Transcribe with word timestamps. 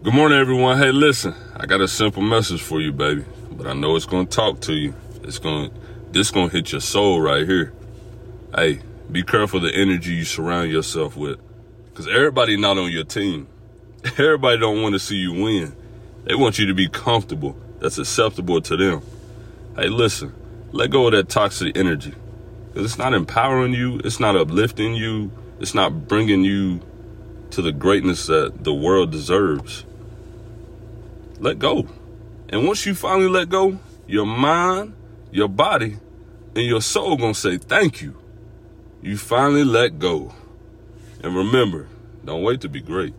Good 0.00 0.14
morning, 0.14 0.38
everyone. 0.38 0.78
Hey, 0.78 0.92
listen, 0.92 1.34
I 1.56 1.66
got 1.66 1.80
a 1.80 1.88
simple 1.88 2.22
message 2.22 2.62
for 2.62 2.80
you, 2.80 2.92
baby, 2.92 3.24
but 3.50 3.66
I 3.66 3.72
know 3.72 3.96
it's 3.96 4.06
gonna 4.06 4.26
talk 4.26 4.60
to 4.60 4.72
you. 4.72 4.94
It's 5.24 5.40
gonna, 5.40 5.70
this 6.12 6.30
gonna 6.30 6.50
hit 6.50 6.70
your 6.70 6.80
soul 6.80 7.20
right 7.20 7.44
here. 7.44 7.72
Hey, 8.54 8.78
be 9.10 9.24
careful 9.24 9.58
the 9.58 9.74
energy 9.74 10.12
you 10.12 10.24
surround 10.24 10.70
yourself 10.70 11.16
with, 11.16 11.40
because 11.86 12.06
everybody 12.06 12.56
not 12.56 12.78
on 12.78 12.92
your 12.92 13.02
team. 13.02 13.48
Everybody 14.04 14.60
don't 14.60 14.82
want 14.82 14.92
to 14.92 15.00
see 15.00 15.16
you 15.16 15.32
win. 15.32 15.74
They 16.26 16.36
want 16.36 16.60
you 16.60 16.66
to 16.66 16.74
be 16.74 16.88
comfortable. 16.88 17.56
That's 17.80 17.98
acceptable 17.98 18.60
to 18.60 18.76
them. 18.76 19.02
Hey, 19.74 19.88
listen, 19.88 20.32
let 20.70 20.90
go 20.90 21.08
of 21.08 21.12
that 21.12 21.28
toxic 21.28 21.76
energy, 21.76 22.14
because 22.68 22.84
it's 22.84 22.98
not 22.98 23.14
empowering 23.14 23.74
you. 23.74 24.00
It's 24.04 24.20
not 24.20 24.36
uplifting 24.36 24.94
you. 24.94 25.32
It's 25.58 25.74
not 25.74 26.06
bringing 26.06 26.44
you 26.44 26.82
to 27.58 27.62
the 27.62 27.72
greatness 27.72 28.26
that 28.26 28.62
the 28.62 28.72
world 28.72 29.10
deserves 29.10 29.84
let 31.40 31.58
go. 31.58 31.88
And 32.50 32.64
once 32.68 32.86
you 32.86 32.94
finally 32.94 33.26
let 33.26 33.48
go, 33.48 33.80
your 34.06 34.26
mind, 34.26 34.94
your 35.32 35.48
body, 35.48 35.96
and 36.54 36.64
your 36.64 36.80
soul 36.80 37.16
gonna 37.16 37.34
say 37.34 37.58
thank 37.58 38.00
you. 38.00 38.16
You 39.02 39.16
finally 39.16 39.64
let 39.64 39.98
go. 39.98 40.32
And 41.24 41.34
remember, 41.34 41.88
don't 42.24 42.44
wait 42.44 42.60
to 42.60 42.68
be 42.68 42.80
great. 42.80 43.14